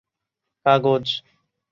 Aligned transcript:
কাগজ 0.65 1.05